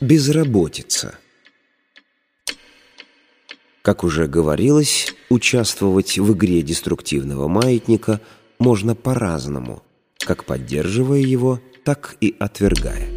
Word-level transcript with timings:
Безработица. 0.00 1.18
Как 3.82 4.04
уже 4.04 4.28
говорилось, 4.28 5.12
участвовать 5.28 6.18
в 6.18 6.32
игре 6.34 6.62
деструктивного 6.62 7.48
маятника 7.48 8.20
можно 8.60 8.94
по-разному, 8.94 9.82
как 10.18 10.44
поддерживая 10.44 11.18
его, 11.18 11.60
так 11.84 12.16
и 12.20 12.36
отвергая. 12.38 13.08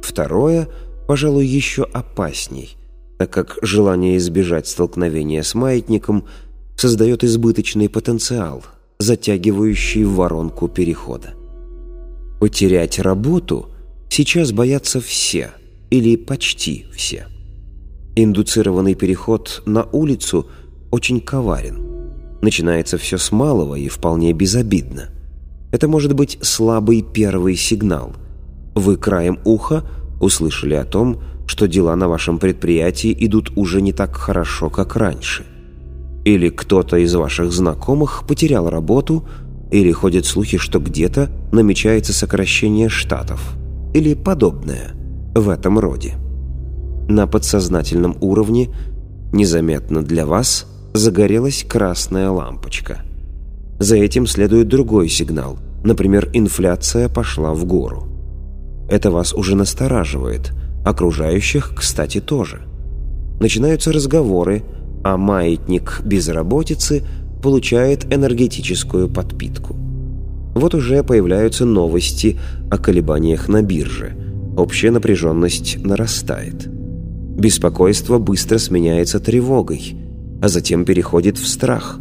Второе, 0.00 0.68
пожалуй, 1.08 1.46
еще 1.46 1.82
опасней, 1.82 2.76
так 3.18 3.30
как 3.30 3.58
желание 3.60 4.16
избежать 4.18 4.68
столкновения 4.68 5.42
с 5.42 5.56
маятником 5.56 6.28
создает 6.76 7.24
избыточный 7.24 7.88
потенциал, 7.88 8.62
затягивающий 9.00 10.04
воронку 10.04 10.68
перехода. 10.68 11.34
Потерять 12.38 13.00
работу– 13.00 13.70
Сейчас 14.08 14.52
боятся 14.52 15.00
все, 15.00 15.50
или 15.90 16.16
почти 16.16 16.86
все. 16.92 17.26
Индуцированный 18.16 18.94
переход 18.94 19.62
на 19.66 19.84
улицу 19.84 20.48
очень 20.90 21.20
коварен. 21.20 21.86
Начинается 22.40 22.98
все 22.98 23.18
с 23.18 23.30
малого 23.30 23.74
и 23.74 23.88
вполне 23.88 24.32
безобидно. 24.32 25.10
Это 25.70 25.86
может 25.86 26.14
быть 26.14 26.38
слабый 26.40 27.02
первый 27.02 27.56
сигнал. 27.56 28.14
Вы 28.74 28.96
краем 28.96 29.38
уха 29.44 29.84
услышали 30.20 30.74
о 30.74 30.84
том, 30.84 31.22
что 31.46 31.68
дела 31.68 31.94
на 31.96 32.08
вашем 32.08 32.38
предприятии 32.38 33.14
идут 33.20 33.52
уже 33.56 33.80
не 33.82 33.92
так 33.92 34.16
хорошо, 34.16 34.70
как 34.70 34.96
раньше. 34.96 35.44
Или 36.24 36.48
кто-то 36.48 36.96
из 36.96 37.14
ваших 37.14 37.52
знакомых 37.52 38.24
потерял 38.26 38.68
работу, 38.68 39.26
или 39.70 39.92
ходят 39.92 40.26
слухи, 40.26 40.58
что 40.58 40.78
где-то 40.78 41.30
намечается 41.52 42.12
сокращение 42.12 42.88
штатов– 42.88 43.40
или 43.94 44.14
подобное 44.14 44.94
в 45.34 45.48
этом 45.48 45.78
роде. 45.78 46.14
На 47.08 47.26
подсознательном 47.26 48.16
уровне 48.20 48.68
незаметно 49.32 50.02
для 50.02 50.26
вас 50.26 50.66
загорелась 50.94 51.64
красная 51.66 52.30
лампочка. 52.30 53.02
За 53.78 53.96
этим 53.96 54.26
следует 54.26 54.68
другой 54.68 55.08
сигнал. 55.08 55.58
Например, 55.84 56.28
инфляция 56.32 57.08
пошла 57.08 57.54
в 57.54 57.64
гору. 57.64 58.08
Это 58.90 59.10
вас 59.10 59.32
уже 59.32 59.54
настораживает, 59.54 60.52
окружающих, 60.84 61.72
кстати, 61.76 62.20
тоже. 62.20 62.62
Начинаются 63.40 63.92
разговоры, 63.92 64.64
а 65.04 65.16
маятник 65.16 66.02
безработицы 66.04 67.04
получает 67.42 68.12
энергетическую 68.12 69.08
подпитку. 69.08 69.76
Вот 70.58 70.74
уже 70.74 71.04
появляются 71.04 71.64
новости 71.64 72.36
о 72.68 72.78
колебаниях 72.78 73.48
на 73.48 73.62
бирже. 73.62 74.16
Общая 74.56 74.90
напряженность 74.90 75.78
нарастает. 75.84 76.66
Беспокойство 76.66 78.18
быстро 78.18 78.58
сменяется 78.58 79.20
тревогой, 79.20 79.94
а 80.42 80.48
затем 80.48 80.84
переходит 80.84 81.38
в 81.38 81.46
страх. 81.46 82.00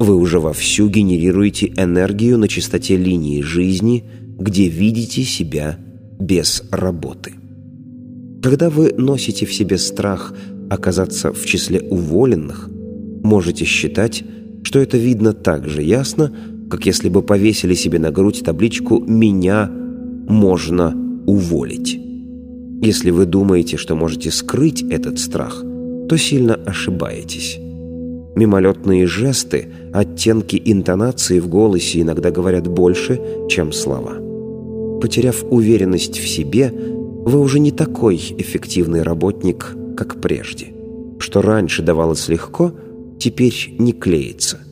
Вы 0.00 0.16
уже 0.16 0.40
вовсю 0.40 0.88
генерируете 0.88 1.72
энергию 1.76 2.36
на 2.36 2.48
частоте 2.48 2.96
линии 2.96 3.42
жизни, 3.42 4.04
где 4.40 4.66
видите 4.68 5.22
себя 5.22 5.78
без 6.18 6.64
работы. 6.72 7.34
Когда 8.42 8.70
вы 8.70 8.92
носите 8.98 9.46
в 9.46 9.54
себе 9.54 9.78
страх 9.78 10.34
оказаться 10.68 11.32
в 11.32 11.46
числе 11.46 11.80
уволенных, 11.80 12.68
можете 13.22 13.64
считать, 13.64 14.24
что 14.64 14.80
это 14.80 14.98
видно 14.98 15.32
так 15.32 15.68
же 15.68 15.80
ясно, 15.80 16.32
как 16.70 16.86
если 16.86 17.08
бы 17.08 17.22
повесили 17.22 17.74
себе 17.74 17.98
на 17.98 18.10
грудь 18.10 18.42
табличку 18.44 19.00
«Меня 19.00 19.70
можно 20.28 20.94
уволить». 21.26 22.00
Если 22.82 23.10
вы 23.10 23.26
думаете, 23.26 23.76
что 23.76 23.94
можете 23.94 24.30
скрыть 24.30 24.82
этот 24.82 25.18
страх, 25.18 25.62
то 26.08 26.16
сильно 26.16 26.54
ошибаетесь. 26.54 27.58
Мимолетные 28.36 29.06
жесты, 29.06 29.68
оттенки 29.92 30.60
интонации 30.64 31.38
в 31.38 31.48
голосе 31.48 32.00
иногда 32.00 32.30
говорят 32.30 32.66
больше, 32.66 33.20
чем 33.48 33.72
слова. 33.72 34.14
Потеряв 35.00 35.44
уверенность 35.48 36.18
в 36.18 36.28
себе, 36.28 36.72
вы 36.72 37.40
уже 37.40 37.58
не 37.60 37.70
такой 37.70 38.16
эффективный 38.16 39.02
работник, 39.02 39.74
как 39.96 40.20
прежде. 40.20 40.66
Что 41.18 41.40
раньше 41.40 41.82
давалось 41.82 42.28
легко, 42.28 42.72
теперь 43.18 43.76
не 43.78 43.92
клеится– 43.92 44.58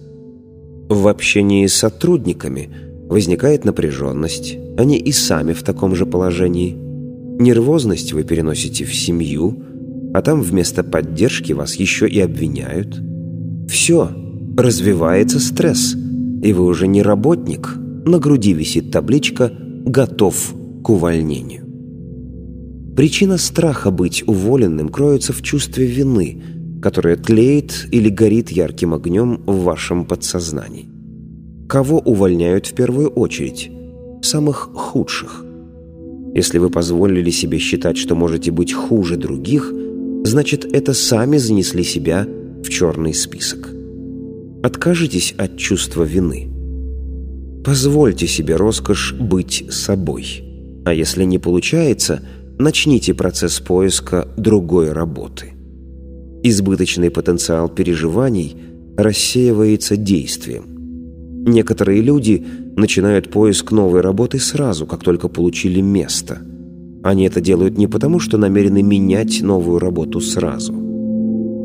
в 0.89 1.09
общении 1.09 1.67
с 1.67 1.75
сотрудниками 1.75 2.71
возникает 3.09 3.65
напряженность, 3.65 4.57
они 4.77 4.99
и 4.99 5.13
сами 5.13 5.53
в 5.53 5.63
таком 5.63 5.95
же 5.95 6.07
положении. 6.07 6.77
Нервозность 7.39 8.13
вы 8.13 8.25
переносите 8.25 8.85
в 8.85 8.95
семью, 8.95 9.63
а 10.15 10.23
там 10.23 10.43
вместо 10.43 10.83
поддержки 10.83 11.53
вас 11.53 11.77
еще 11.77 12.09
и 12.09 12.21
обвиняют. 12.21 13.01
Все, 13.69 14.11
развивается 14.57 15.41
стресс, 15.41 15.95
и 16.43 16.53
вы 16.53 16.65
уже 16.65 16.87
не 16.87 17.03
работник, 17.03 17.75
на 18.05 18.19
груди 18.19 18.53
висит 18.53 18.91
табличка 18.91 19.53
«Готов 19.85 20.55
к 20.83 20.91
увольнению». 20.91 21.63
Причина 22.97 23.39
страха 23.39 23.91
быть 23.91 24.23
уволенным 24.27 24.89
кроется 24.91 25.33
в 25.33 25.43
чувстве 25.43 25.87
вины– 25.87 26.43
которая 26.83 27.17
тлеет 27.17 27.87
или 27.93 28.09
горит 28.09 28.51
ярким 28.51 28.93
огнем 28.93 29.41
в 29.47 29.63
вашем 29.63 30.05
подсознании. 30.05 30.89
Кого 31.69 32.01
увольняют 32.01 32.67
в 32.67 32.75
первую 32.75 33.09
очередь? 33.09 33.71
Самых 34.21 34.71
худших. 34.75 35.45
Если 36.35 36.59
вы 36.59 36.71
позволили 36.71 37.31
себе 37.31 37.59
считать, 37.59 37.97
что 37.97 38.15
можете 38.15 38.51
быть 38.51 38.73
хуже 38.73 39.17
других, 39.17 39.73
значит, 40.25 40.65
это 40.65 40.93
сами 40.93 41.39
занесли 41.39 41.85
себя 41.85 42.27
в 42.63 42.69
черный 42.69 43.15
список. 43.15 43.71
Откажитесь 44.63 45.35
от 45.39 45.57
чувства 45.57 46.03
вины. 46.03 46.51
Позвольте 47.65 48.27
себе 48.27 48.57
роскошь 48.57 49.15
быть 49.15 49.67
собой. 49.71 50.83
А 50.85 50.93
если 50.93 51.25
не 51.25 51.39
получается, 51.39 52.23
начните 52.59 53.15
процесс 53.15 53.61
поиска 53.61 54.29
другой 54.37 54.93
работы. 54.93 55.53
Избыточный 56.45 57.11
потенциал 57.11 57.69
переживаний 57.69 58.57
рассеивается 58.97 59.97
действием. 59.97 60.65
Некоторые 61.45 62.03
люди 62.03 62.45
начинают 62.77 63.31
поиск 63.31 63.71
новой 63.73 64.01
работы 64.01 64.39
сразу, 64.39 64.87
как 64.87 65.03
только 65.03 65.29
получили 65.29 65.81
место. 65.81 66.41
Они 67.03 67.25
это 67.27 67.41
делают 67.41 67.79
не 67.79 67.87
потому, 67.87 68.21
что 68.21 68.39
намерены 68.39 68.83
менять 68.83 69.41
новую 69.43 69.79
работу 69.79 70.21
сразу. 70.21 70.73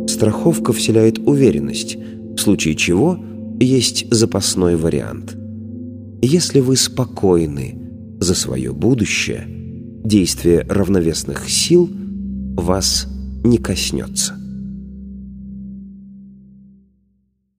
Страховка 0.07 0.73
вселяет 0.73 1.19
уверенность, 1.19 1.97
в 2.35 2.39
случае 2.39 2.75
чего 2.75 3.19
есть 3.59 4.07
запасной 4.11 4.75
вариант. 4.75 5.35
Если 6.21 6.59
вы 6.59 6.75
спокойны 6.75 7.75
за 8.19 8.33
свое 8.35 8.73
будущее, 8.73 9.45
действие 10.03 10.65
равновесных 10.67 11.49
сил 11.49 11.89
вас 12.55 13.07
не 13.43 13.57
коснется. 13.57 14.35